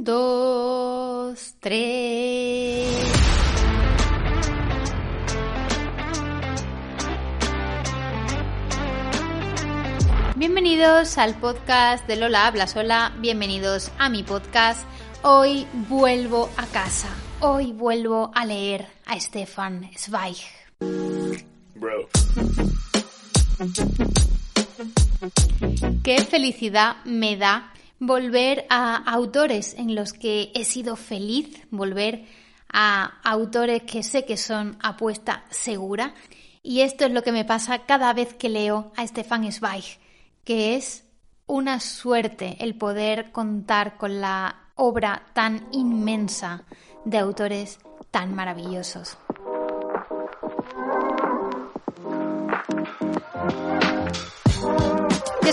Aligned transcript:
Un, 0.00 0.04
dos, 0.04 1.54
tres. 1.60 2.88
Bienvenidos 10.36 11.18
al 11.18 11.34
podcast 11.38 12.06
de 12.06 12.16
Lola 12.16 12.46
Habla 12.46 12.66
Sola, 12.66 13.12
bienvenidos 13.18 13.90
a 13.98 14.08
mi 14.08 14.22
podcast. 14.22 14.86
Hoy 15.22 15.66
vuelvo 15.90 16.48
a 16.56 16.64
casa, 16.64 17.10
hoy 17.40 17.72
vuelvo 17.72 18.30
a 18.34 18.46
leer 18.46 18.86
a 19.04 19.20
Stefan 19.20 19.90
Zweig. 19.98 20.38
Bro. 21.74 22.08
Qué 26.02 26.24
felicidad 26.24 26.96
me 27.04 27.36
da 27.36 27.74
volver 28.00 28.66
a 28.70 28.96
autores 28.96 29.74
en 29.74 29.94
los 29.94 30.12
que 30.12 30.50
he 30.54 30.64
sido 30.64 30.96
feliz, 30.96 31.66
volver 31.70 32.24
a 32.72 33.20
autores 33.22 33.82
que 33.82 34.02
sé 34.02 34.24
que 34.24 34.36
son 34.36 34.76
apuesta 34.82 35.44
segura. 35.50 36.14
Y 36.62 36.80
esto 36.80 37.04
es 37.04 37.12
lo 37.12 37.22
que 37.22 37.32
me 37.32 37.44
pasa 37.44 37.80
cada 37.86 38.12
vez 38.12 38.34
que 38.34 38.48
leo 38.48 38.92
a 38.96 39.06
Stefan 39.06 39.50
Zweig, 39.52 39.98
que 40.44 40.76
es 40.76 41.04
una 41.46 41.80
suerte 41.80 42.56
el 42.60 42.74
poder 42.74 43.32
contar 43.32 43.96
con 43.96 44.20
la 44.20 44.70
obra 44.76 45.26
tan 45.34 45.68
inmensa 45.72 46.64
de 47.04 47.18
autores 47.18 47.78
tan 48.10 48.34
maravillosos. 48.34 49.18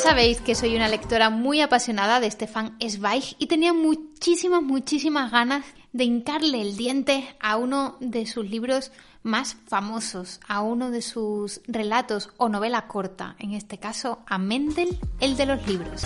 Sabéis 0.07 0.39
que 0.39 0.55
soy 0.55 0.73
una 0.73 0.87
lectora 0.87 1.29
muy 1.29 1.59
apasionada 1.59 2.21
de 2.21 2.31
Stefan 2.31 2.77
Zweig 2.79 3.35
y 3.39 3.47
tenía 3.47 3.73
muchísimas, 3.73 4.63
muchísimas 4.63 5.33
ganas 5.33 5.65
de 5.91 6.05
hincarle 6.05 6.61
el 6.61 6.77
diente 6.77 7.27
a 7.41 7.57
uno 7.57 7.97
de 7.99 8.25
sus 8.25 8.49
libros 8.49 8.93
más 9.21 9.57
famosos, 9.67 10.39
a 10.47 10.61
uno 10.61 10.91
de 10.91 11.01
sus 11.01 11.59
relatos 11.67 12.29
o 12.37 12.47
novela 12.47 12.87
corta, 12.87 13.35
en 13.37 13.51
este 13.51 13.79
caso 13.79 14.19
a 14.27 14.37
Mendel, 14.37 14.97
el 15.19 15.35
de 15.35 15.45
los 15.45 15.67
libros. 15.67 16.03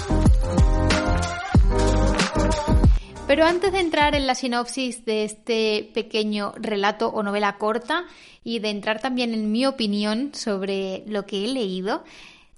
Pero 3.28 3.46
antes 3.46 3.72
de 3.72 3.82
entrar 3.82 4.16
en 4.16 4.26
la 4.26 4.34
sinopsis 4.34 5.06
de 5.06 5.26
este 5.26 5.92
pequeño 5.94 6.54
relato 6.58 7.10
o 7.10 7.22
novela 7.22 7.60
corta 7.60 8.06
y 8.44 8.58
de 8.58 8.72
entrar 8.72 9.00
también 9.00 9.36
en 9.36 9.52
mi 9.52 9.68
opinión 9.68 10.32
sobre 10.34 11.04
lo 11.06 11.28
que 11.28 11.46
he 11.46 11.48
leído, 11.48 12.04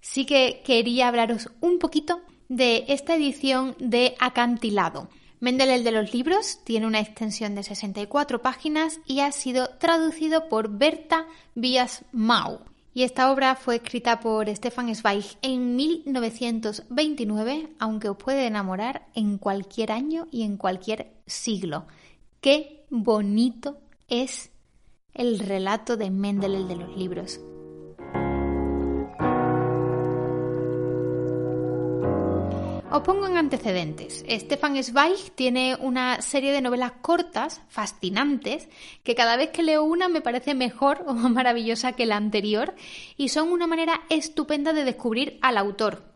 sí 0.03 0.25
que 0.25 0.61
quería 0.65 1.07
hablaros 1.07 1.49
un 1.61 1.79
poquito 1.79 2.21
de 2.49 2.83
esta 2.89 3.15
edición 3.15 3.75
de 3.79 4.15
Acantilado. 4.19 5.07
Mendel, 5.39 5.69
el 5.69 5.83
de 5.85 5.91
los 5.91 6.13
libros, 6.13 6.59
tiene 6.65 6.85
una 6.85 6.99
extensión 6.99 7.55
de 7.55 7.63
64 7.63 8.41
páginas 8.41 8.99
y 9.05 9.21
ha 9.21 9.31
sido 9.31 9.69
traducido 9.79 10.49
por 10.49 10.69
Berta 10.77 11.25
Vías 11.55 12.03
Mau. 12.11 12.59
Y 12.93 13.03
esta 13.03 13.31
obra 13.31 13.55
fue 13.55 13.77
escrita 13.77 14.19
por 14.19 14.53
Stefan 14.53 14.93
Zweig 14.93 15.37
en 15.41 15.75
1929, 15.77 17.69
aunque 17.79 18.09
os 18.09 18.17
puede 18.17 18.45
enamorar 18.45 19.07
en 19.15 19.37
cualquier 19.37 19.93
año 19.93 20.27
y 20.31 20.43
en 20.43 20.57
cualquier 20.57 21.13
siglo. 21.25 21.87
Qué 22.41 22.85
bonito 22.89 23.77
es 24.09 24.51
el 25.13 25.39
relato 25.39 25.95
de 25.95 26.11
Mendel, 26.11 26.55
el 26.55 26.67
de 26.67 26.75
los 26.75 26.95
libros. 26.97 27.39
Os 32.93 33.01
pongo 33.01 33.25
en 33.25 33.37
antecedentes. 33.37 34.23
Stefan 34.29 34.77
Zweig 34.83 35.31
tiene 35.33 35.75
una 35.81 36.21
serie 36.21 36.51
de 36.51 36.61
novelas 36.61 36.91
cortas, 37.01 37.59
fascinantes, 37.67 38.69
que 39.01 39.15
cada 39.15 39.35
vez 39.35 39.49
que 39.49 39.63
leo 39.63 39.83
una 39.83 40.09
me 40.09 40.21
parece 40.21 40.53
mejor 40.53 41.03
o 41.07 41.15
más 41.15 41.31
maravillosa 41.31 41.93
que 41.93 42.05
la 42.05 42.17
anterior 42.17 42.75
y 43.17 43.29
son 43.29 43.51
una 43.51 43.65
manera 43.65 44.01
estupenda 44.11 44.73
de 44.73 44.85
descubrir 44.85 45.39
al 45.41 45.57
autor, 45.57 46.12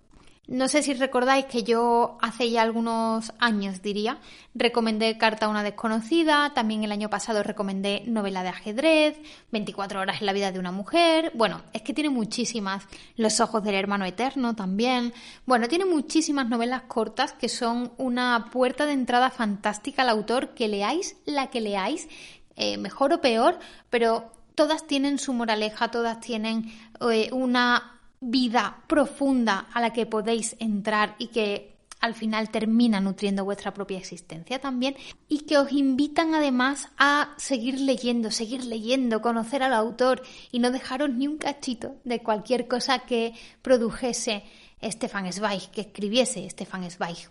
no 0.48 0.70
sé 0.70 0.82
si 0.82 0.94
recordáis 0.94 1.46
que 1.46 1.64
yo 1.64 2.18
hace 2.22 2.50
ya 2.50 2.62
algunos 2.62 3.34
años, 3.38 3.82
diría, 3.82 4.18
recomendé 4.56 5.18
Carta 5.18 5.46
a 5.46 5.50
una 5.50 5.62
desconocida, 5.62 6.54
también 6.54 6.86
el 6.86 6.94
año 6.94 7.10
pasado 7.10 7.44
recomendé 7.44 8.04
novela 8.06 8.44
de 8.44 8.50
ajedrez, 8.50 9.18
24 9.52 10.00
horas 10.00 10.22
en 10.22 10.26
la 10.26 10.32
vida 10.32 10.54
de 10.54 10.60
una 10.60 10.72
mujer, 10.72 11.32
bueno, 11.36 11.64
es 11.74 11.82
que 11.82 11.94
tiene 11.94 12.10
muchísimas, 12.10 12.86
Los 13.18 13.42
ojos 13.42 13.62
del 13.64 13.76
hermano 13.76 14.06
eterno 14.06 14.56
también, 14.56 15.14
bueno, 15.46 15.68
tiene 15.68 15.84
muchísimas 15.84 16.48
novelas 16.48 16.84
cortas 16.84 17.34
que 17.34 17.50
son 17.50 17.92
una 17.98 18.50
puerta 18.50 18.86
de 18.86 18.94
entrada 18.94 19.30
fantástica 19.30 20.04
al 20.04 20.10
autor, 20.10 20.54
que 20.54 20.70
leáis 20.70 21.18
la 21.26 21.48
que 21.48 21.60
leáis, 21.60 22.08
eh, 22.56 22.78
mejor 22.78 23.12
o 23.12 23.20
peor, 23.20 23.60
pero 23.90 24.32
todas 24.56 24.88
tienen 24.88 25.20
su 25.20 25.34
moraleja, 25.34 25.92
todas 25.92 26.22
tienen 26.22 26.72
eh, 27.02 27.30
una 27.34 27.97
vida 28.20 28.84
profunda 28.88 29.68
a 29.74 29.82
la 29.82 29.94
que 29.94 30.06
podéis 30.06 30.56
entrar 30.60 31.16
y 31.20 31.28
que 31.28 31.78
al 32.00 32.14
final 32.14 32.50
termina 32.50 33.00
nutriendo 33.00 33.44
vuestra 33.44 33.74
propia 33.74 33.98
existencia 33.98 34.60
también 34.60 34.96
y 35.28 35.40
que 35.40 35.58
os 35.58 35.72
invitan 35.72 36.36
además 36.36 36.90
a 36.98 37.34
seguir 37.38 37.80
leyendo, 37.80 38.32
seguir 38.32 38.64
leyendo, 38.66 39.22
conocer 39.22 39.64
al 39.64 39.74
autor 39.74 40.22
y 40.52 40.60
no 40.60 40.72
dejaros 40.72 41.10
ni 41.10 41.28
un 41.28 41.38
cachito 41.38 41.96
de 42.04 42.22
cualquier 42.22 42.68
cosa 42.68 43.00
que 43.00 43.34
produjese 43.62 44.44
Stefan 44.84 45.32
Zweig, 45.32 45.72
que 45.72 45.82
escribiese 45.82 46.48
Stefan 46.50 46.90
Zweig. 46.90 47.30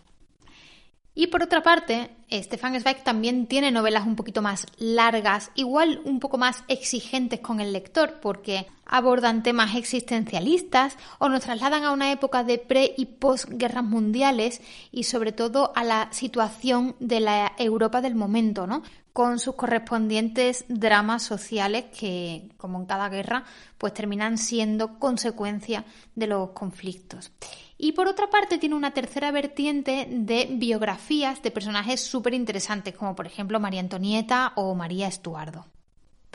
Y 1.15 1.27
por 1.27 1.41
otra 1.41 1.63
parte, 1.63 2.11
Stefan 2.31 2.79
Zweig 2.79 3.03
también 3.03 3.47
tiene 3.47 3.71
novelas 3.71 4.05
un 4.05 4.15
poquito 4.15 4.43
más 4.43 4.67
largas, 4.77 5.49
igual 5.55 5.99
un 6.03 6.19
poco 6.19 6.37
más 6.37 6.63
exigentes 6.67 7.39
con 7.39 7.59
el 7.59 7.73
lector, 7.73 8.19
porque 8.21 8.67
abordan 8.87 9.43
temas 9.43 9.75
existencialistas 9.75 10.97
o 11.19 11.29
nos 11.29 11.43
trasladan 11.43 11.83
a 11.83 11.91
una 11.91 12.11
época 12.11 12.43
de 12.43 12.57
pre 12.57 12.93
y 12.97 13.05
posguerras 13.05 13.83
mundiales 13.83 14.61
y 14.91 15.03
sobre 15.03 15.31
todo 15.31 15.71
a 15.75 15.83
la 15.83 16.09
situación 16.11 16.95
de 16.99 17.19
la 17.19 17.53
Europa 17.57 18.01
del 18.01 18.15
momento, 18.15 18.65
¿no? 18.65 18.81
con 19.17 19.39
sus 19.39 19.55
correspondientes 19.55 20.63
dramas 20.67 21.23
sociales 21.23 21.85
que, 21.85 22.49
como 22.55 22.79
en 22.79 22.85
cada 22.85 23.09
guerra, 23.09 23.45
pues 23.79 23.91
terminan 23.91 24.37
siendo 24.37 24.99
consecuencia 24.99 25.85
de 26.13 26.27
los 26.27 26.51
conflictos. 26.51 27.31
Y 27.79 27.93
por 27.93 28.07
otra 28.07 28.29
parte 28.29 28.59
tiene 28.59 28.75
una 28.75 28.93
tercera 28.93 29.31
vertiente 29.31 30.07
de 30.07 30.47
biografías 30.51 31.41
de 31.41 31.49
personajes 31.49 31.99
súper 31.99 32.35
interesantes, 32.35 32.95
como 32.95 33.15
por 33.15 33.25
ejemplo 33.25 33.59
María 33.59 33.79
Antonieta 33.79 34.53
o 34.55 34.75
María 34.75 35.07
Estuardo. 35.07 35.65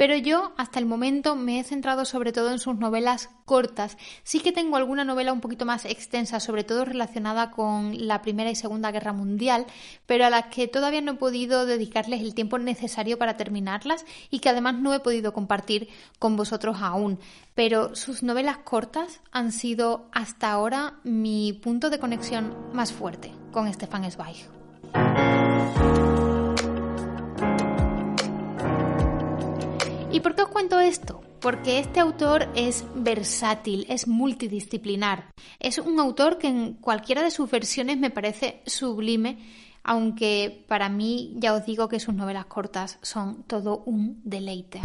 Pero 0.02 0.16
yo 0.16 0.50
hasta 0.56 0.80
el 0.80 0.86
momento 0.86 1.36
me 1.36 1.60
he 1.60 1.62
centrado 1.62 2.04
sobre 2.04 2.32
todo 2.32 2.50
en 2.50 2.58
sus 2.58 2.76
novelas 2.76 3.30
cortas. 3.44 3.96
Sí 4.24 4.40
que 4.40 4.50
tengo 4.50 4.76
alguna 4.76 5.04
novela 5.04 5.32
un 5.32 5.40
poquito 5.40 5.64
más 5.64 5.84
extensa, 5.84 6.40
sobre 6.40 6.64
todo 6.64 6.84
relacionada 6.84 7.52
con 7.52 8.08
la 8.08 8.20
Primera 8.20 8.50
y 8.50 8.56
Segunda 8.56 8.90
Guerra 8.90 9.12
Mundial, 9.12 9.64
pero 10.06 10.26
a 10.26 10.30
las 10.30 10.46
que 10.46 10.66
todavía 10.66 11.02
no 11.02 11.12
he 11.12 11.14
podido 11.14 11.66
dedicarles 11.66 12.20
el 12.20 12.34
tiempo 12.34 12.58
necesario 12.58 13.16
para 13.16 13.36
terminarlas 13.36 14.04
y 14.28 14.40
que 14.40 14.48
además 14.48 14.74
no 14.74 14.92
he 14.92 14.98
podido 14.98 15.32
compartir 15.32 15.88
con 16.19 16.36
vosotros 16.36 16.78
aún. 16.80 17.20
Pero 17.54 17.94
sus 17.94 18.24
novelas 18.24 18.58
cortas 18.58 19.20
han 19.30 19.52
sido 19.52 20.08
hasta 20.10 20.50
ahora 20.50 20.94
mi 21.04 21.52
punto 21.52 21.90
de 21.90 22.00
conexión 22.00 22.56
más 22.72 22.92
fuerte 22.92 23.30
con 23.52 23.72
Stefan 23.72 24.10
Zweig. 24.10 24.48
¿Y 30.12 30.21
por 30.21 30.34
qué 30.34 30.43
os 30.43 30.49
cuento 30.49 30.78
esto? 30.78 31.23
Porque 31.41 31.78
este 31.78 31.99
autor 31.99 32.47
es 32.55 32.84
versátil, 32.95 33.87
es 33.89 34.06
multidisciplinar. 34.06 35.33
Es 35.59 35.78
un 35.78 35.99
autor 35.99 36.37
que 36.37 36.49
en 36.49 36.75
cualquiera 36.75 37.23
de 37.23 37.31
sus 37.31 37.50
versiones 37.50 37.97
me 37.97 38.11
parece 38.11 38.62
sublime, 38.67 39.39
aunque 39.83 40.64
para 40.69 40.91
mí 40.91 41.32
ya 41.37 41.55
os 41.55 41.64
digo 41.64 41.88
que 41.88 41.99
sus 41.99 42.14
novelas 42.14 42.44
cortas 42.44 42.99
son 43.00 43.44
todo 43.44 43.82
un 43.87 44.20
deleite. 44.23 44.82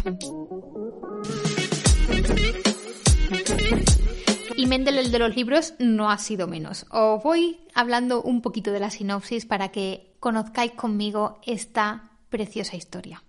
Y 4.56 4.66
Mendel, 4.66 4.96
el 4.96 5.12
de 5.12 5.18
los 5.18 5.36
libros, 5.36 5.74
no 5.78 6.10
ha 6.10 6.16
sido 6.16 6.48
menos. 6.48 6.86
Os 6.90 7.22
voy 7.22 7.60
hablando 7.74 8.22
un 8.22 8.40
poquito 8.40 8.72
de 8.72 8.80
la 8.80 8.90
sinopsis 8.90 9.44
para 9.44 9.68
que 9.68 10.16
conozcáis 10.20 10.72
conmigo 10.72 11.38
esta 11.44 12.12
preciosa 12.30 12.76
historia. 12.76 13.22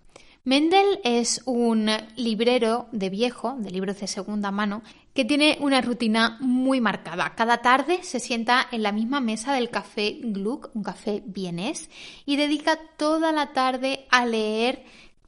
Mendel 0.45 1.01
es 1.03 1.41
un 1.45 1.89
librero 2.15 2.87
de 2.93 3.09
viejo, 3.09 3.55
de 3.59 3.71
libros 3.71 3.99
de 3.99 4.07
segunda 4.07 4.51
mano, 4.51 4.81
que 5.13 5.25
tiene 5.25 5.57
una 5.59 5.81
rutina 5.81 6.37
muy 6.39 6.79
marcada. 6.79 7.33
Cada 7.35 7.57
tarde 7.57 7.99
se 8.03 8.21
sienta 8.21 8.65
en 8.71 8.81
la 8.81 8.93
misma 8.93 9.19
mesa 9.19 9.53
del 9.53 9.69
café 9.69 10.17
Gluck, 10.23 10.69
un 10.73 10.83
café 10.83 11.21
vienés, 11.25 11.89
y 12.25 12.37
dedica 12.37 12.79
toda 12.95 13.33
la 13.33 13.51
tarde 13.51 14.07
a 14.09 14.25
leer 14.25 14.85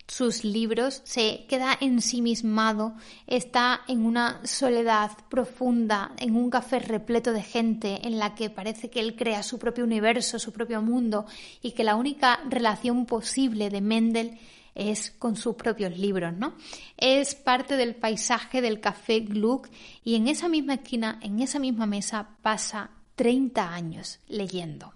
sus 0.07 0.43
libros, 0.43 1.01
se 1.03 1.45
queda 1.47 1.77
ensimismado, 1.79 2.95
está 3.27 3.81
en 3.87 4.05
una 4.05 4.41
soledad 4.45 5.11
profunda, 5.29 6.11
en 6.17 6.35
un 6.35 6.49
café 6.49 6.79
repleto 6.79 7.31
de 7.33 7.41
gente 7.41 8.07
en 8.07 8.17
la 8.17 8.35
que 8.35 8.49
parece 8.49 8.89
que 8.89 8.99
él 8.99 9.15
crea 9.15 9.43
su 9.43 9.59
propio 9.59 9.83
universo, 9.83 10.39
su 10.39 10.51
propio 10.51 10.81
mundo 10.81 11.25
y 11.61 11.71
que 11.71 11.83
la 11.83 11.95
única 11.95 12.41
relación 12.49 13.05
posible 13.05 13.69
de 13.69 13.79
Mendel 13.81 14.37
es 14.75 15.11
con 15.11 15.35
sus 15.35 15.55
propios 15.55 15.97
libros, 15.97 16.33
¿no? 16.33 16.55
Es 16.97 17.35
parte 17.35 17.77
del 17.77 17.95
paisaje 17.95 18.61
del 18.61 18.79
café 18.79 19.21
Gluck 19.21 19.69
y 20.03 20.15
en 20.15 20.27
esa 20.27 20.49
misma 20.49 20.75
esquina, 20.75 21.19
en 21.21 21.39
esa 21.39 21.59
misma 21.59 21.85
mesa, 21.85 22.37
pasa 22.41 22.91
30 23.15 23.73
años 23.73 24.19
leyendo. 24.27 24.93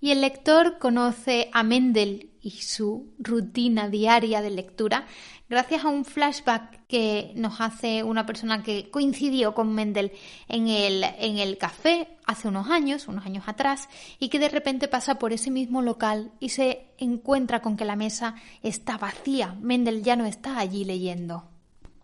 Y 0.00 0.12
el 0.12 0.20
lector 0.20 0.78
conoce 0.78 1.50
a 1.52 1.62
Mendel 1.62 2.30
y 2.42 2.50
su 2.50 3.12
rutina 3.18 3.88
diaria 3.88 4.40
de 4.40 4.50
lectura 4.50 5.06
gracias 5.50 5.84
a 5.84 5.88
un 5.88 6.04
flashback 6.04 6.86
que 6.86 7.32
nos 7.34 7.60
hace 7.60 8.04
una 8.04 8.24
persona 8.24 8.62
que 8.62 8.88
coincidió 8.88 9.52
con 9.52 9.74
Mendel 9.74 10.12
en 10.48 10.68
el, 10.68 11.04
en 11.18 11.38
el 11.38 11.58
café 11.58 12.16
hace 12.24 12.46
unos 12.46 12.70
años, 12.70 13.08
unos 13.08 13.26
años 13.26 13.44
atrás, 13.48 13.88
y 14.20 14.28
que 14.28 14.38
de 14.38 14.48
repente 14.48 14.86
pasa 14.86 15.18
por 15.18 15.32
ese 15.32 15.50
mismo 15.50 15.82
local 15.82 16.30
y 16.38 16.50
se 16.50 16.86
encuentra 16.98 17.60
con 17.60 17.76
que 17.76 17.84
la 17.84 17.96
mesa 17.96 18.36
está 18.62 18.96
vacía. 18.96 19.56
Mendel 19.60 20.04
ya 20.04 20.14
no 20.14 20.24
está 20.24 20.58
allí 20.58 20.84
leyendo. 20.84 21.48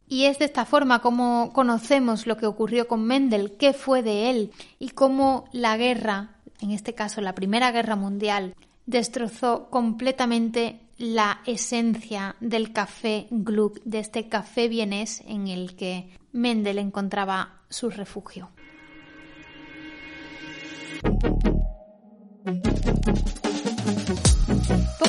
Y 0.09 0.25
es 0.25 0.39
de 0.39 0.45
esta 0.45 0.65
forma 0.65 1.01
como 1.01 1.53
conocemos 1.53 2.27
lo 2.27 2.37
que 2.37 2.47
ocurrió 2.47 2.89
con 2.89 3.05
Mendel, 3.05 3.57
qué 3.57 3.73
fue 3.73 4.03
de 4.03 4.31
él 4.31 4.53
y 4.79 4.91
cómo 4.91 5.45
la 5.53 5.77
guerra, 5.77 6.36
en 6.61 6.71
este 6.71 6.95
caso 6.95 7.21
la 7.21 7.35
Primera 7.35 7.73
Guerra 7.73 7.97
Mundial, 7.97 8.55
destrozó 8.87 9.69
completamente 9.69 10.81
la 10.99 11.41
esencia 11.47 12.37
del 12.41 12.73
café 12.73 13.27
Gluck, 13.31 13.81
de 13.85 13.99
este 13.99 14.29
café 14.29 14.69
vienés 14.69 15.23
en 15.27 15.49
el 15.49 15.77
que 15.77 16.11
Mendel 16.33 16.79
encontraba 16.79 17.61
su 17.69 17.91
refugio. 17.91 18.51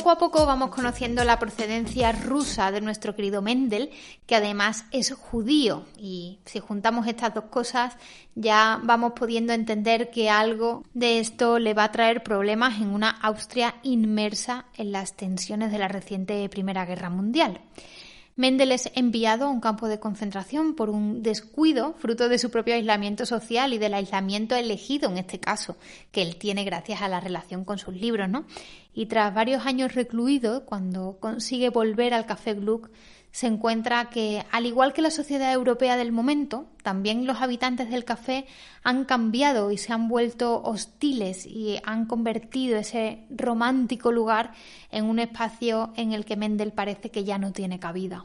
Poco 0.08 0.24
a 0.24 0.30
poco 0.30 0.46
vamos 0.46 0.70
conociendo 0.70 1.22
la 1.22 1.38
procedencia 1.38 2.12
rusa 2.12 2.72
de 2.72 2.80
nuestro 2.80 3.14
querido 3.14 3.42
Mendel, 3.42 3.90
que 4.24 4.36
además 4.36 4.86
es 4.90 5.12
judío. 5.12 5.84
Y 5.98 6.38
si 6.46 6.60
juntamos 6.60 7.06
estas 7.06 7.34
dos 7.34 7.44
cosas, 7.50 7.94
ya 8.34 8.80
vamos 8.84 9.12
pudiendo 9.14 9.52
entender 9.52 10.08
que 10.08 10.30
algo 10.30 10.82
de 10.94 11.20
esto 11.20 11.58
le 11.58 11.74
va 11.74 11.84
a 11.84 11.92
traer 11.92 12.22
problemas 12.22 12.80
en 12.80 12.88
una 12.88 13.10
Austria 13.10 13.74
inmersa 13.82 14.64
en 14.78 14.92
las 14.92 15.14
tensiones 15.14 15.72
de 15.72 15.78
la 15.78 15.88
reciente 15.88 16.48
Primera 16.48 16.86
Guerra 16.86 17.10
Mundial. 17.10 17.60
Mendel 18.38 18.70
es 18.70 18.92
enviado 18.94 19.46
a 19.46 19.50
un 19.50 19.60
campo 19.60 19.88
de 19.88 19.98
concentración 19.98 20.76
por 20.76 20.90
un 20.90 21.24
descuido, 21.24 21.94
fruto 21.98 22.28
de 22.28 22.38
su 22.38 22.52
propio 22.52 22.76
aislamiento 22.76 23.26
social 23.26 23.72
y 23.72 23.78
del 23.78 23.94
aislamiento 23.94 24.54
elegido 24.54 25.10
en 25.10 25.18
este 25.18 25.40
caso, 25.40 25.76
que 26.12 26.22
él 26.22 26.36
tiene 26.36 26.62
gracias 26.62 27.02
a 27.02 27.08
la 27.08 27.18
relación 27.18 27.64
con 27.64 27.78
sus 27.78 27.96
libros, 27.96 28.28
¿no? 28.28 28.44
Y 28.92 29.06
tras 29.06 29.34
varios 29.34 29.66
años 29.66 29.94
recluido, 29.94 30.64
cuando 30.64 31.18
consigue 31.20 31.70
volver 31.70 32.14
al 32.14 32.26
Café 32.26 32.54
Gluck, 32.54 32.90
se 33.30 33.46
encuentra 33.46 34.10
que, 34.10 34.44
al 34.50 34.66
igual 34.66 34.92
que 34.92 35.02
la 35.02 35.10
sociedad 35.10 35.52
europea 35.52 35.96
del 35.96 36.12
momento, 36.12 36.66
también 36.82 37.26
los 37.26 37.40
habitantes 37.40 37.90
del 37.90 38.04
café 38.04 38.46
han 38.82 39.04
cambiado 39.04 39.70
y 39.70 39.78
se 39.78 39.92
han 39.92 40.08
vuelto 40.08 40.62
hostiles 40.62 41.46
y 41.46 41.78
han 41.84 42.06
convertido 42.06 42.78
ese 42.78 43.26
romántico 43.30 44.12
lugar 44.12 44.52
en 44.90 45.04
un 45.04 45.18
espacio 45.18 45.92
en 45.96 46.12
el 46.12 46.24
que 46.24 46.36
Mendel 46.36 46.72
parece 46.72 47.10
que 47.10 47.24
ya 47.24 47.38
no 47.38 47.52
tiene 47.52 47.78
cabida. 47.78 48.24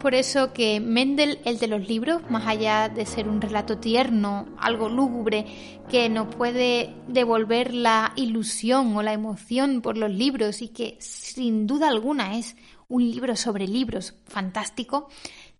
Por 0.00 0.14
eso 0.14 0.52
que 0.52 0.80
Mendel, 0.80 1.40
el 1.44 1.58
de 1.58 1.68
los 1.68 1.86
libros, 1.86 2.22
más 2.30 2.46
allá 2.46 2.88
de 2.88 3.04
ser 3.04 3.28
un 3.28 3.40
relato 3.40 3.78
tierno, 3.78 4.46
algo 4.58 4.88
lúgubre, 4.88 5.46
que 5.88 6.08
nos 6.08 6.34
puede 6.34 6.94
devolver 7.06 7.74
la 7.74 8.12
ilusión 8.16 8.96
o 8.96 9.02
la 9.02 9.12
emoción 9.12 9.82
por 9.82 9.98
los 9.98 10.10
libros 10.10 10.62
y 10.62 10.68
que 10.68 10.96
sin 11.00 11.66
duda 11.66 11.88
alguna 11.88 12.38
es 12.38 12.56
un 12.88 13.08
libro 13.08 13.36
sobre 13.36 13.68
libros 13.68 14.14
fantástico, 14.26 15.08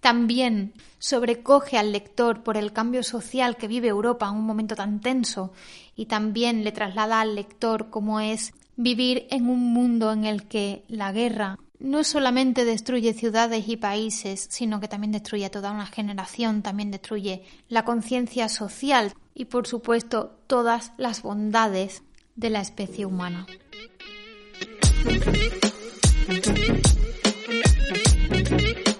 también 0.00 0.72
sobrecoge 0.98 1.76
al 1.76 1.92
lector 1.92 2.42
por 2.42 2.56
el 2.56 2.72
cambio 2.72 3.02
social 3.02 3.56
que 3.58 3.68
vive 3.68 3.88
Europa 3.88 4.26
en 4.26 4.36
un 4.36 4.46
momento 4.46 4.74
tan 4.74 5.00
tenso 5.00 5.52
y 5.94 6.06
también 6.06 6.64
le 6.64 6.72
traslada 6.72 7.20
al 7.20 7.34
lector 7.34 7.90
cómo 7.90 8.20
es 8.20 8.54
vivir 8.76 9.26
en 9.30 9.50
un 9.50 9.72
mundo 9.72 10.10
en 10.12 10.24
el 10.24 10.48
que 10.48 10.84
la 10.88 11.12
guerra 11.12 11.58
no 11.80 12.04
solamente 12.04 12.64
destruye 12.64 13.14
ciudades 13.14 13.66
y 13.66 13.76
países, 13.76 14.46
sino 14.50 14.80
que 14.80 14.88
también 14.88 15.12
destruye 15.12 15.46
a 15.46 15.50
toda 15.50 15.72
una 15.72 15.86
generación, 15.86 16.62
también 16.62 16.90
destruye 16.90 17.42
la 17.68 17.84
conciencia 17.84 18.48
social 18.48 19.14
y, 19.34 19.46
por 19.46 19.66
supuesto, 19.66 20.38
todas 20.46 20.92
las 20.98 21.22
bondades 21.22 22.02
de 22.36 22.50
la 22.50 22.60
especie 22.60 23.06
humana. 23.06 23.46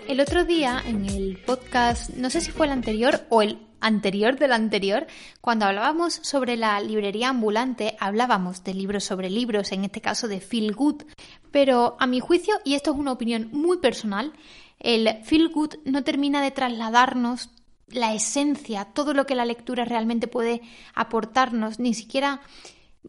El 0.09 0.21
otro 0.21 0.45
día 0.45 0.83
en 0.85 1.07
el 1.07 1.39
podcast, 1.47 2.11
no 2.11 2.31
sé 2.31 2.41
si 2.41 2.51
fue 2.51 2.67
el 2.67 2.73
anterior 2.73 3.27
o 3.29 3.43
el 3.43 3.59
anterior 3.81 4.39
del 4.39 4.53
anterior, 4.53 5.07
cuando 5.41 5.67
hablábamos 5.67 6.15
sobre 6.23 6.57
la 6.57 6.81
librería 6.81 7.29
ambulante, 7.29 7.97
hablábamos 8.01 8.65
de 8.65 8.75
libros 8.75 9.05
sobre 9.05 9.31
libros, 9.31 9.73
en 9.73 9.85
este 9.85 10.01
caso 10.01 10.29
de 10.29 10.41
Feel 10.41 10.75
Good, 10.75 11.03
pero 11.51 11.97
a 11.99 12.07
mi 12.07 12.21
juicio, 12.21 12.55
y 12.65 12.75
esto 12.75 12.93
es 12.93 12.99
una 12.99 13.13
opinión 13.13 13.49
muy 13.53 13.79
personal, 13.79 14.33
el 14.79 15.23
Feel 15.25 15.49
Good 15.49 15.75
no 15.85 16.05
termina 16.05 16.43
de 16.43 16.51
trasladarnos 16.51 17.51
la 17.89 18.15
esencia, 18.15 18.85
todo 18.85 19.15
lo 19.15 19.27
que 19.27 19.35
la 19.35 19.45
lectura 19.45 19.85
realmente 19.85 20.29
puede 20.29 20.63
aportarnos, 20.95 21.79
ni 21.79 21.95
siquiera 21.95 22.41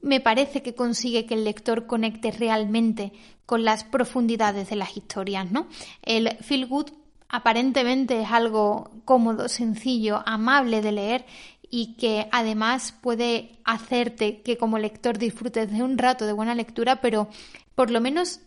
me 0.01 0.19
parece 0.21 0.61
que 0.61 0.75
consigue 0.75 1.25
que 1.25 1.33
el 1.33 1.43
lector 1.43 1.85
conecte 1.85 2.31
realmente 2.31 3.11
con 3.45 3.65
las 3.65 3.83
profundidades 3.83 4.69
de 4.69 4.77
las 4.77 4.95
historias, 4.95 5.51
¿no? 5.51 5.67
El 6.01 6.37
feel 6.37 6.65
good 6.65 6.89
aparentemente 7.31 8.21
es 8.21 8.29
algo 8.29 8.91
cómodo, 9.05 9.47
sencillo, 9.47 10.21
amable 10.25 10.81
de 10.81 10.91
leer 10.91 11.25
y 11.69 11.95
que 11.95 12.27
además 12.31 12.93
puede 13.01 13.57
hacerte 13.63 14.41
que 14.41 14.57
como 14.57 14.77
lector 14.77 15.17
disfrutes 15.17 15.71
de 15.71 15.81
un 15.81 15.97
rato 15.97 16.25
de 16.25 16.33
buena 16.33 16.53
lectura, 16.53 16.99
pero 16.99 17.29
por 17.73 17.89
lo 17.89 18.01
menos 18.01 18.41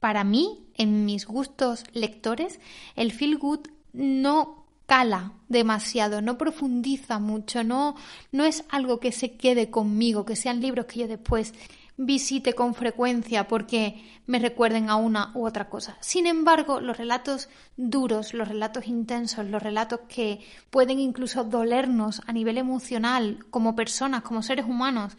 para 0.00 0.24
mí, 0.24 0.66
en 0.74 1.04
mis 1.04 1.26
gustos 1.26 1.84
lectores, 1.92 2.58
el 2.96 3.12
feel 3.12 3.38
good 3.38 3.60
no 3.92 4.66
cala 4.86 5.32
demasiado, 5.48 6.20
no 6.20 6.36
profundiza 6.36 7.20
mucho, 7.20 7.62
no, 7.62 7.94
no 8.32 8.44
es 8.44 8.64
algo 8.68 8.98
que 8.98 9.12
se 9.12 9.36
quede 9.36 9.70
conmigo, 9.70 10.24
que 10.24 10.36
sean 10.36 10.60
libros 10.60 10.86
que 10.86 11.00
yo 11.00 11.08
después 11.08 11.54
visite 11.96 12.54
con 12.54 12.74
frecuencia 12.74 13.46
porque 13.46 14.02
me 14.26 14.38
recuerden 14.38 14.90
a 14.90 14.96
una 14.96 15.30
u 15.34 15.46
otra 15.46 15.68
cosa. 15.68 15.96
Sin 16.00 16.26
embargo, 16.26 16.80
los 16.80 16.96
relatos 16.96 17.48
duros, 17.76 18.34
los 18.34 18.48
relatos 18.48 18.86
intensos, 18.86 19.46
los 19.46 19.62
relatos 19.62 20.00
que 20.08 20.40
pueden 20.70 20.98
incluso 20.98 21.44
dolernos 21.44 22.22
a 22.26 22.32
nivel 22.32 22.58
emocional 22.58 23.44
como 23.50 23.76
personas, 23.76 24.22
como 24.22 24.42
seres 24.42 24.66
humanos, 24.66 25.16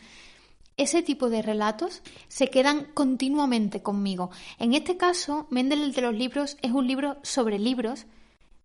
ese 0.77 1.01
tipo 1.01 1.29
de 1.29 1.41
relatos 1.41 2.01
se 2.27 2.50
quedan 2.50 2.88
continuamente 2.94 3.82
conmigo. 3.82 4.32
En 4.60 4.74
este 4.74 4.98
caso, 4.98 5.48
Mendel 5.50 5.94
de 5.94 6.01
los 6.01 6.13
libros 6.13 6.58
es 6.62 6.72
un 6.72 6.88
libro 6.88 7.17
sobre 7.24 7.60
libros 7.60 8.05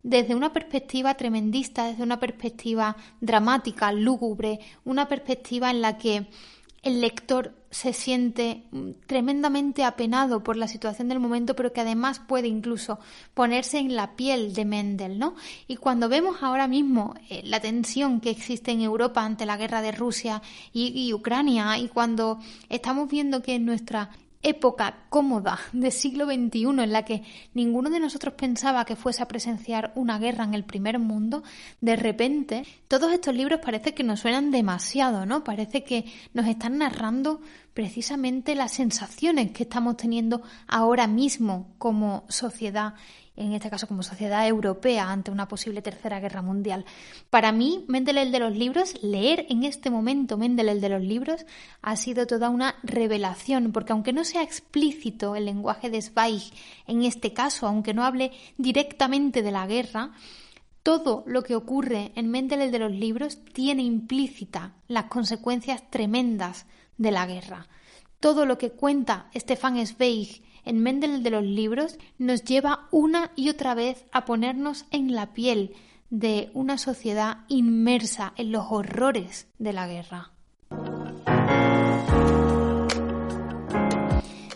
desde 0.02 0.35
una 0.35 0.52
perspectiva 0.52 1.14
tremendista, 1.14 1.87
desde 1.87 2.02
una 2.02 2.19
perspectiva 2.19 2.97
dramática, 3.21 3.93
lúgubre, 3.93 4.59
una 4.85 5.09
perspectiva 5.09 5.71
en 5.71 5.83
la 5.83 5.99
que 5.99 6.26
el 6.83 7.01
lector 7.01 7.55
se 7.71 7.93
siente 7.93 8.65
mm, 8.71 8.91
tremendamente 9.07 9.85
apenado 9.85 10.43
por 10.43 10.57
la 10.57 10.67
situación 10.67 11.09
del 11.09 11.21
momento, 11.21 11.55
pero 11.55 11.73
que 11.73 11.81
además 11.81 12.21
puede 12.21 12.49
incluso 12.49 12.99
ponerse 13.35 13.79
en 13.79 13.95
la 13.95 14.17
piel 14.17 14.55
de 14.55 14.65
Mendel, 14.65 15.19
¿no? 15.19 15.35
Y 15.69 15.77
cuando 15.77 16.09
vemos 16.09 16.43
ahora 16.43 16.67
mismo 16.67 17.15
eh, 17.29 17.43
la 17.45 17.61
tensión 17.61 18.21
que 18.21 18.31
existe 18.31 18.73
en 18.73 18.81
Europa 18.81 19.25
ante 19.25 19.47
la 19.47 19.57
guerra 19.57 19.83
de 19.83 19.93
Rusia 19.93 20.43
y 20.73 21.13
Ucrania, 21.13 21.79
y 21.79 21.89
cuando 21.89 22.39
estamos 22.69 23.09
viendo 23.09 23.43
que 23.43 23.59
nuestra 23.59 24.11
época 24.43 25.05
cómoda 25.11 25.59
del 25.73 25.93
siglo 25.93 26.25
XXI 26.25 26.63
en 26.63 26.93
la 26.93 27.05
que 27.05 27.23
ninguno 27.53 27.91
de 27.91 28.01
nosotros 28.01 28.35
pensaba 28.35 28.85
que 28.85 28.97
fuese 28.97 29.23
a 29.23 29.29
presenciar 29.29 29.93
una 29.95 30.19
guerra 30.19 30.45
en 30.45 30.55
el 30.55 30.65
primer 30.65 30.99
mundo, 30.99 31.43
de 31.81 31.97
repente 31.97 32.65
todos 32.89 33.13
estos 33.13 33.35
libros 33.35 33.61
parece 33.63 33.95
que 33.95 34.03
nos 34.03 34.21
suenan 34.21 34.51
demasiado, 34.51 35.27
¿no? 35.27 35.45
Parece 35.45 35.85
que 35.85 36.07
nos 36.33 36.47
están 36.47 36.79
narrando 36.79 37.41
precisamente 37.75 38.55
las 38.55 38.73
sensaciones 38.73 39.53
que 39.53 39.65
estamos 39.65 39.97
teniendo 39.97 40.43
ahora 40.67 41.07
mismo 41.07 41.75
como 41.79 42.25
sociedad 42.29 42.95
en 43.41 43.55
este 43.55 43.71
caso 43.71 43.87
como 43.87 44.03
sociedad 44.03 44.47
europea, 44.47 45.11
ante 45.11 45.31
una 45.31 45.49
posible 45.49 45.83
tercera 45.83 46.21
guerra 46.21 46.43
mundial. 46.43 46.85
Para 47.31 47.53
mí, 47.53 47.85
Mendel 47.89 48.19
el 48.19 48.33
de 48.33 48.39
los 48.39 48.55
libros, 48.55 49.03
leer 49.03 49.47
en 49.49 49.65
este 49.65 49.89
momento 49.91 50.37
Mendel 50.37 50.69
el 50.69 50.81
de 50.81 50.91
los 50.91 51.03
libros, 51.03 51.47
ha 51.81 51.97
sido 51.97 52.27
toda 52.27 52.51
una 52.51 52.77
revelación, 52.83 53.73
porque 53.73 53.93
aunque 53.93 54.13
no 54.13 54.25
sea 54.25 54.43
explícito 54.43 55.37
el 55.37 55.47
lenguaje 55.47 55.89
de 55.89 56.03
Zweig 56.03 56.53
en 56.87 57.03
este 57.03 57.33
caso, 57.33 57.67
aunque 57.67 57.95
no 57.95 58.05
hable 58.05 58.31
directamente 58.59 59.43
de 59.43 59.51
la 59.51 59.67
guerra, 59.67 60.13
todo 60.83 61.25
lo 61.27 61.43
que 61.43 61.57
ocurre 61.57 62.13
en 62.15 62.31
Mendel 62.31 62.61
el 62.63 62.71
de 62.71 62.79
los 62.79 62.93
libros 62.93 63.39
tiene 63.53 63.83
implícita 63.83 64.75
las 64.87 65.05
consecuencias 65.05 65.91
tremendas 65.91 66.67
de 66.99 67.11
la 67.11 67.27
guerra. 67.27 67.69
Todo 68.19 68.45
lo 68.45 68.59
que 68.59 68.71
cuenta 68.71 69.31
Stefan 69.35 69.87
Zweig 69.87 70.43
en 70.64 70.83
Mendel 70.83 71.23
de 71.23 71.31
los 71.31 71.45
libros 71.45 71.99
nos 72.19 72.45
lleva 72.45 72.88
una 72.90 73.33
y 73.37 73.49
otra 73.49 73.75
vez 73.75 74.07
a 74.12 74.25
ponernos 74.25 74.87
en 74.90 75.14
la 75.14 75.33
piel 75.33 75.75
de 76.11 76.50
una 76.55 76.79
sociedad 76.79 77.45
inmersa 77.49 78.33
en 78.37 78.52
los 78.52 78.67
horrores 78.71 79.49
de 79.59 79.73
la 79.73 79.87
guerra. 79.87 80.33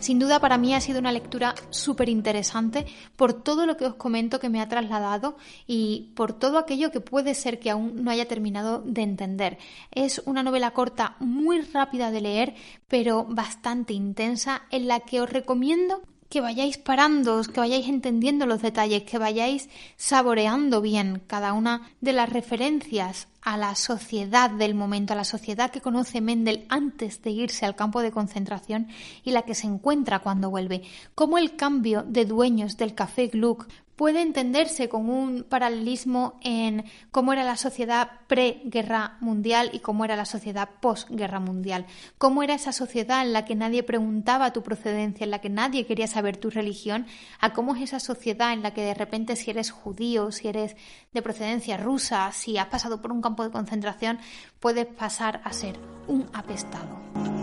Sin 0.04 0.18
duda 0.18 0.38
para 0.38 0.58
mí 0.58 0.74
ha 0.74 0.82
sido 0.82 0.98
una 0.98 1.12
lectura 1.12 1.54
súper 1.70 2.10
interesante 2.10 2.84
por 3.16 3.32
todo 3.32 3.64
lo 3.64 3.78
que 3.78 3.86
os 3.86 3.94
comento 3.94 4.38
que 4.38 4.50
me 4.50 4.60
ha 4.60 4.68
trasladado 4.68 5.38
y 5.66 6.12
por 6.14 6.34
todo 6.34 6.58
aquello 6.58 6.90
que 6.90 7.00
puede 7.00 7.32
ser 7.32 7.58
que 7.58 7.70
aún 7.70 8.04
no 8.04 8.10
haya 8.10 8.28
terminado 8.28 8.82
de 8.84 9.00
entender. 9.00 9.56
Es 9.92 10.20
una 10.26 10.42
novela 10.42 10.72
corta 10.72 11.16
muy 11.20 11.62
rápida 11.62 12.10
de 12.10 12.20
leer, 12.20 12.54
pero 12.86 13.24
bastante 13.24 13.94
intensa, 13.94 14.64
en 14.70 14.88
la 14.88 15.00
que 15.00 15.22
os 15.22 15.30
recomiendo 15.30 16.02
que 16.34 16.40
vayáis 16.40 16.78
parando, 16.78 17.40
que 17.44 17.60
vayáis 17.60 17.86
entendiendo 17.86 18.44
los 18.44 18.60
detalles, 18.60 19.04
que 19.04 19.18
vayáis 19.18 19.68
saboreando 19.96 20.80
bien 20.80 21.22
cada 21.28 21.52
una 21.52 21.92
de 22.00 22.12
las 22.12 22.28
referencias 22.28 23.28
a 23.40 23.56
la 23.56 23.76
sociedad 23.76 24.50
del 24.50 24.74
momento, 24.74 25.12
a 25.12 25.16
la 25.16 25.22
sociedad 25.22 25.70
que 25.70 25.80
conoce 25.80 26.20
Mendel 26.20 26.66
antes 26.68 27.22
de 27.22 27.30
irse 27.30 27.66
al 27.66 27.76
campo 27.76 28.02
de 28.02 28.10
concentración 28.10 28.88
y 29.22 29.30
la 29.30 29.42
que 29.42 29.54
se 29.54 29.68
encuentra 29.68 30.18
cuando 30.18 30.50
vuelve. 30.50 30.82
Cómo 31.14 31.38
el 31.38 31.54
cambio 31.54 32.02
de 32.02 32.24
dueños 32.24 32.76
del 32.76 32.96
café 32.96 33.28
Gluck 33.28 33.68
puede 33.96 34.22
entenderse 34.22 34.88
con 34.88 35.08
un 35.08 35.44
paralelismo 35.44 36.38
en 36.42 36.84
cómo 37.10 37.32
era 37.32 37.44
la 37.44 37.56
sociedad 37.56 38.10
pre-guerra 38.26 39.16
mundial 39.20 39.70
y 39.72 39.80
cómo 39.80 40.04
era 40.04 40.16
la 40.16 40.24
sociedad 40.24 40.68
post-guerra 40.80 41.40
mundial. 41.40 41.86
Cómo 42.18 42.42
era 42.42 42.54
esa 42.54 42.72
sociedad 42.72 43.22
en 43.22 43.32
la 43.32 43.44
que 43.44 43.54
nadie 43.54 43.82
preguntaba 43.82 44.52
tu 44.52 44.62
procedencia, 44.62 45.24
en 45.24 45.30
la 45.30 45.40
que 45.40 45.50
nadie 45.50 45.86
quería 45.86 46.06
saber 46.06 46.36
tu 46.36 46.50
religión, 46.50 47.06
a 47.40 47.52
cómo 47.52 47.76
es 47.76 47.82
esa 47.82 48.00
sociedad 48.00 48.52
en 48.52 48.62
la 48.62 48.74
que 48.74 48.82
de 48.82 48.94
repente 48.94 49.36
si 49.36 49.50
eres 49.50 49.70
judío, 49.70 50.32
si 50.32 50.48
eres 50.48 50.76
de 51.12 51.22
procedencia 51.22 51.76
rusa, 51.76 52.30
si 52.32 52.58
has 52.58 52.66
pasado 52.66 53.00
por 53.00 53.12
un 53.12 53.22
campo 53.22 53.44
de 53.44 53.50
concentración, 53.50 54.18
puedes 54.60 54.86
pasar 54.86 55.40
a 55.44 55.52
ser 55.52 55.78
un 56.06 56.28
apestado. 56.32 57.33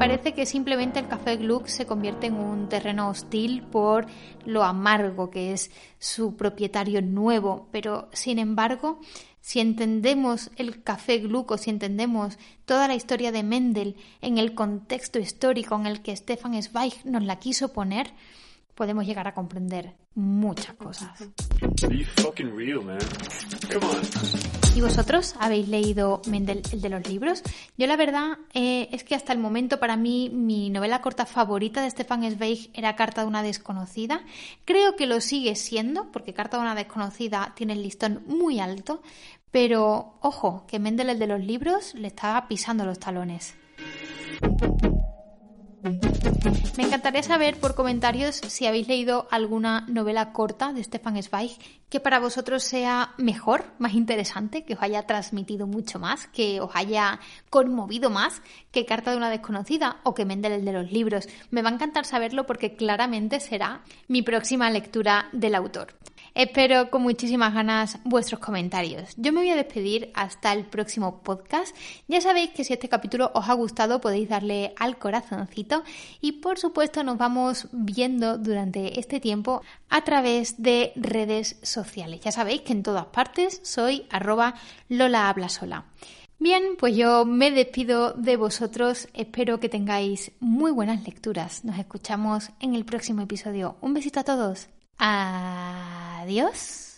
Parece 0.00 0.32
que 0.32 0.46
simplemente 0.46 0.98
el 0.98 1.08
café 1.08 1.36
Gluck 1.36 1.66
se 1.66 1.84
convierte 1.84 2.28
en 2.28 2.36
un 2.36 2.70
terreno 2.70 3.10
hostil 3.10 3.62
por 3.64 4.06
lo 4.46 4.64
amargo 4.64 5.28
que 5.28 5.52
es 5.52 5.70
su 5.98 6.36
propietario 6.36 7.02
nuevo, 7.02 7.68
pero 7.70 8.08
sin 8.14 8.38
embargo, 8.38 8.98
si 9.42 9.60
entendemos 9.60 10.52
el 10.56 10.82
café 10.82 11.18
Gluck 11.18 11.50
o 11.50 11.58
si 11.58 11.68
entendemos 11.68 12.38
toda 12.64 12.88
la 12.88 12.94
historia 12.94 13.30
de 13.30 13.42
Mendel 13.42 13.94
en 14.22 14.38
el 14.38 14.54
contexto 14.54 15.18
histórico 15.18 15.74
en 15.74 15.84
el 15.84 16.00
que 16.00 16.16
Stefan 16.16 16.60
Zweig 16.62 16.94
nos 17.04 17.22
la 17.22 17.38
quiso 17.38 17.74
poner, 17.74 18.14
podemos 18.74 19.06
llegar 19.06 19.28
a 19.28 19.34
comprender 19.34 19.94
muchas 20.14 20.74
cosas. 20.74 21.28
¿Y 24.74 24.80
vosotros 24.80 25.34
habéis 25.38 25.68
leído 25.68 26.22
Mendel, 26.26 26.62
el 26.72 26.80
de 26.80 26.88
los 26.88 27.06
libros? 27.08 27.42
Yo 27.76 27.86
la 27.86 27.96
verdad 27.96 28.38
eh, 28.54 28.88
es 28.92 29.04
que 29.04 29.14
hasta 29.14 29.32
el 29.32 29.38
momento 29.38 29.80
para 29.80 29.96
mí 29.96 30.30
mi 30.32 30.70
novela 30.70 31.00
corta 31.00 31.26
favorita 31.26 31.82
de 31.82 31.90
Stefan 31.90 32.30
Zweig 32.30 32.70
era 32.74 32.96
Carta 32.96 33.22
de 33.22 33.28
una 33.28 33.42
desconocida. 33.42 34.22
Creo 34.64 34.96
que 34.96 35.06
lo 35.06 35.20
sigue 35.20 35.56
siendo, 35.56 36.10
porque 36.12 36.34
Carta 36.34 36.56
de 36.56 36.62
una 36.62 36.74
desconocida 36.74 37.52
tiene 37.56 37.72
el 37.72 37.82
listón 37.82 38.22
muy 38.26 38.60
alto, 38.60 39.02
pero 39.50 40.14
ojo, 40.20 40.64
que 40.68 40.78
Mendel 40.78 41.10
el 41.10 41.18
de 41.18 41.26
los 41.26 41.40
libros 41.40 41.94
le 41.94 42.08
estaba 42.08 42.46
pisando 42.46 42.84
los 42.84 42.98
talones. 42.98 43.54
Me 45.82 46.84
encantaría 46.84 47.22
saber 47.22 47.56
por 47.58 47.74
comentarios 47.74 48.36
si 48.36 48.66
habéis 48.66 48.88
leído 48.88 49.26
alguna 49.30 49.86
novela 49.88 50.32
corta 50.32 50.72
de 50.72 50.84
Stefan 50.84 51.22
Zweig 51.22 51.56
que 51.88 52.00
para 52.00 52.20
vosotros 52.20 52.62
sea 52.62 53.14
mejor, 53.18 53.64
más 53.78 53.94
interesante, 53.94 54.64
que 54.64 54.74
os 54.74 54.82
haya 54.82 55.06
transmitido 55.06 55.66
mucho 55.66 55.98
más, 55.98 56.28
que 56.28 56.60
os 56.60 56.70
haya 56.74 57.18
conmovido 57.50 58.10
más 58.10 58.42
que 58.70 58.86
Carta 58.86 59.10
de 59.10 59.16
una 59.16 59.28
desconocida 59.28 59.98
o 60.04 60.14
que 60.14 60.24
Mendel 60.24 60.52
el 60.52 60.64
de 60.64 60.72
los 60.72 60.92
libros. 60.92 61.28
Me 61.50 61.62
va 61.62 61.70
a 61.70 61.74
encantar 61.74 62.04
saberlo 62.04 62.46
porque 62.46 62.76
claramente 62.76 63.40
será 63.40 63.82
mi 64.06 64.22
próxima 64.22 64.70
lectura 64.70 65.28
del 65.32 65.56
autor. 65.56 65.94
Espero 66.34 66.90
con 66.90 67.02
muchísimas 67.02 67.52
ganas 67.52 67.98
vuestros 68.04 68.40
comentarios. 68.40 69.14
Yo 69.16 69.32
me 69.32 69.40
voy 69.40 69.50
a 69.50 69.56
despedir 69.56 70.10
hasta 70.14 70.52
el 70.52 70.64
próximo 70.64 71.22
podcast. 71.22 71.76
Ya 72.08 72.20
sabéis 72.20 72.50
que 72.50 72.64
si 72.64 72.72
este 72.72 72.88
capítulo 72.88 73.30
os 73.34 73.48
ha 73.48 73.54
gustado 73.54 74.00
podéis 74.00 74.28
darle 74.28 74.72
al 74.78 74.98
corazoncito 74.98 75.82
y 76.20 76.32
por 76.32 76.58
supuesto 76.58 77.02
nos 77.02 77.18
vamos 77.18 77.68
viendo 77.72 78.38
durante 78.38 78.98
este 79.00 79.20
tiempo 79.20 79.62
a 79.88 80.02
través 80.04 80.62
de 80.62 80.92
redes 80.96 81.58
sociales. 81.62 82.20
Ya 82.20 82.32
sabéis 82.32 82.62
que 82.62 82.72
en 82.72 82.82
todas 82.82 83.06
partes 83.06 83.60
soy 83.64 84.06
arroba 84.10 84.54
Lola 84.88 85.28
Habla 85.28 85.48
Sola. 85.48 85.84
Bien, 86.38 86.76
pues 86.78 86.96
yo 86.96 87.26
me 87.26 87.50
despido 87.50 88.14
de 88.14 88.36
vosotros. 88.38 89.08
Espero 89.12 89.60
que 89.60 89.68
tengáis 89.68 90.32
muy 90.40 90.70
buenas 90.70 91.04
lecturas. 91.04 91.66
Nos 91.66 91.78
escuchamos 91.78 92.50
en 92.60 92.74
el 92.74 92.86
próximo 92.86 93.20
episodio. 93.20 93.76
Un 93.82 93.92
besito 93.92 94.20
a 94.20 94.24
todos. 94.24 94.68
Adiós. 95.00 96.89